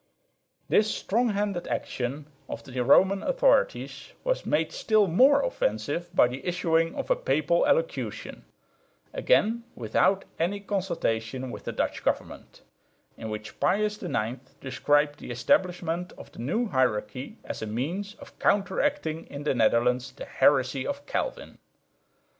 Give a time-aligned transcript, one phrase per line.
[0.67, 6.43] This strong handed action of the Roman authorities was made still more offensive by the
[6.43, 8.43] issuing of a papal allocution,
[9.13, 12.63] again without any consultation with the Dutch government,
[13.15, 18.39] in which Pius IX described the establishment of the new hierarchy as a means of
[18.39, 21.59] counteracting in the Netherlands the heresy of Calvin.